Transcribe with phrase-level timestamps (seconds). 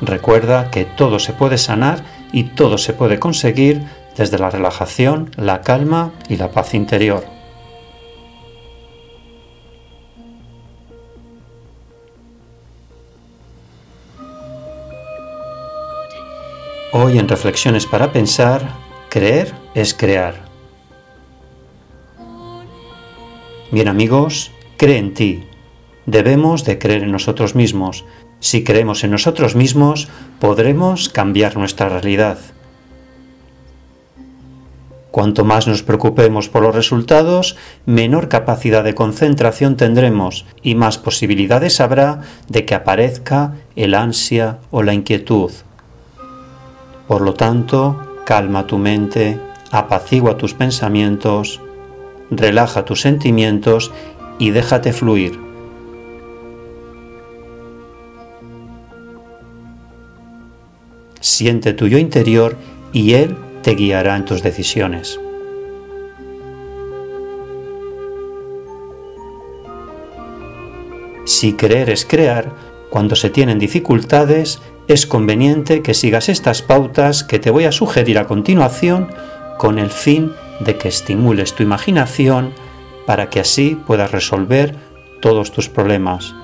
[0.00, 3.82] Recuerda que todo se puede sanar y todo se puede conseguir
[4.16, 7.39] desde la relajación, la calma y la paz interior.
[16.92, 18.74] Hoy en Reflexiones para Pensar,
[19.10, 20.34] creer es crear.
[23.70, 25.44] Bien amigos, cree en ti.
[26.06, 28.04] Debemos de creer en nosotros mismos.
[28.40, 30.08] Si creemos en nosotros mismos,
[30.40, 32.38] podremos cambiar nuestra realidad.
[35.12, 37.56] Cuanto más nos preocupemos por los resultados,
[37.86, 44.82] menor capacidad de concentración tendremos y más posibilidades habrá de que aparezca el ansia o
[44.82, 45.52] la inquietud.
[47.10, 49.40] Por lo tanto, calma tu mente,
[49.72, 51.60] apacigua tus pensamientos,
[52.30, 53.90] relaja tus sentimientos
[54.38, 55.36] y déjate fluir.
[61.18, 62.56] Siente tu yo interior
[62.92, 65.18] y él te guiará en tus decisiones.
[71.24, 72.52] Si creer es crear,
[72.88, 78.18] cuando se tienen dificultades, es conveniente que sigas estas pautas que te voy a sugerir
[78.18, 79.08] a continuación
[79.56, 82.52] con el fin de que estimules tu imaginación
[83.06, 84.74] para que así puedas resolver
[85.20, 86.34] todos tus problemas.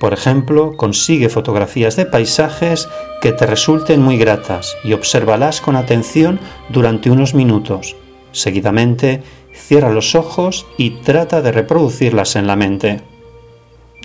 [0.00, 2.88] Por ejemplo, consigue fotografías de paisajes
[3.20, 7.94] que te resulten muy gratas y obsérvalas con atención durante unos minutos.
[8.32, 9.22] Seguidamente,
[9.54, 13.00] Cierra los ojos y trata de reproducirlas en la mente.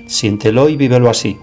[0.05, 1.37] Siéntelo y vívelo así.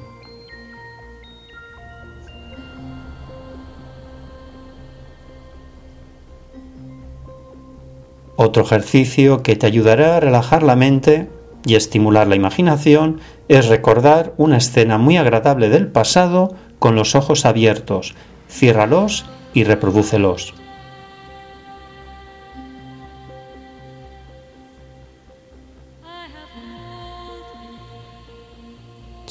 [8.37, 11.29] Otro ejercicio que te ayudará a relajar la mente
[11.65, 17.45] y estimular la imaginación es recordar una escena muy agradable del pasado con los ojos
[17.45, 18.15] abiertos.
[18.49, 20.55] Ciérralos y reprodúcelos.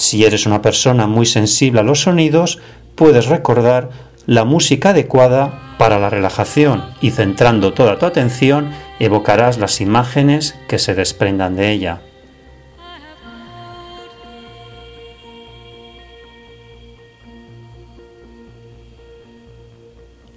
[0.06, 2.60] Si eres una persona muy sensible a los sonidos,
[2.94, 3.90] puedes recordar
[4.28, 10.78] la música adecuada para la relajación y centrando toda tu atención evocarás las imágenes que
[10.78, 12.02] se desprendan de ella.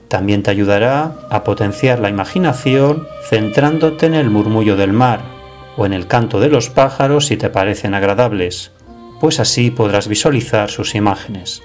[0.09, 5.21] También te ayudará a potenciar la imaginación centrándote en el murmullo del mar
[5.77, 8.73] o en el canto de los pájaros si te parecen agradables
[9.21, 11.63] pues así podrás visualizar sus imágenes.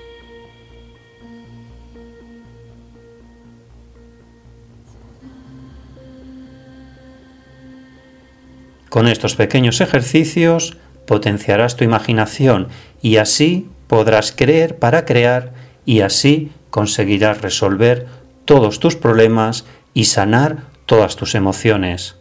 [8.89, 10.77] Con estos pequeños ejercicios
[11.07, 12.67] potenciarás tu imaginación
[13.01, 15.53] y así podrás creer para crear
[15.85, 18.05] y así conseguirás resolver
[18.45, 22.17] todos tus problemas y sanar todas tus emociones.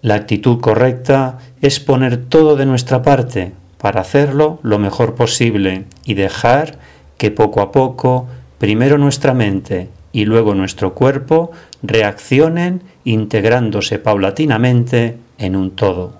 [0.00, 6.14] La actitud correcta es poner todo de nuestra parte para hacerlo lo mejor posible y
[6.14, 6.78] dejar
[7.16, 8.28] que poco a poco,
[8.58, 11.50] primero nuestra mente y luego nuestro cuerpo,
[11.82, 16.16] reaccionen integrándose paulatinamente en un todo.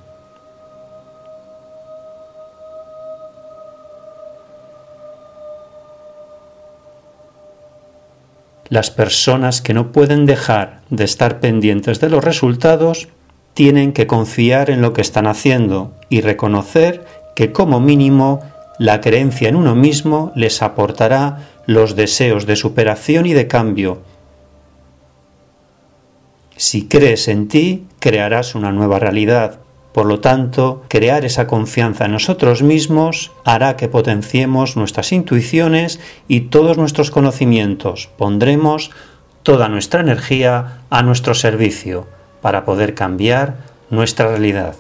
[8.69, 13.08] Las personas que no pueden dejar de estar pendientes de los resultados
[13.58, 18.38] tienen que confiar en lo que están haciendo y reconocer que como mínimo
[18.78, 24.02] la creencia en uno mismo les aportará los deseos de superación y de cambio.
[26.56, 29.58] Si crees en ti, crearás una nueva realidad.
[29.93, 36.43] Por lo tanto, crear esa confianza en nosotros mismos hará que potenciemos nuestras intuiciones y
[36.43, 38.08] todos nuestros conocimientos.
[38.19, 38.93] Pondremos
[39.43, 42.06] toda nuestra energía a nuestro servicio
[42.40, 43.56] para poder cambiar
[43.90, 44.75] nuestra realidad.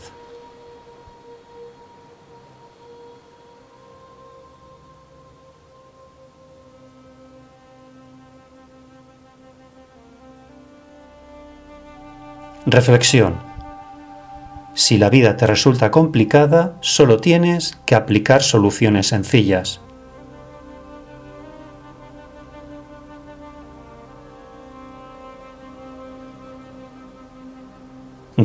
[12.70, 13.36] Reflexión.
[14.74, 19.80] Si la vida te resulta complicada, solo tienes que aplicar soluciones sencillas.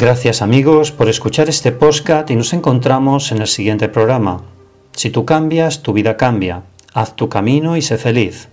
[0.04, 4.44] Gracias amigos por escuchar este podcast y nos encontramos en el siguiente programa.
[4.92, 6.64] Si tú cambias, tu vida cambia.
[6.94, 8.50] Haz tu camino y sé feliz.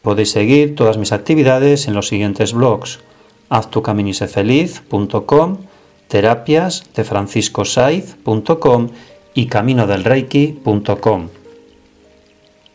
[0.00, 3.00] Podéis seguir todas mis actividades en los siguientes blogs:
[3.50, 5.58] haztucaminisefeliz.com,
[6.08, 8.88] terapias de franciscosaiz.com
[9.34, 11.28] y caminodelreiki.com.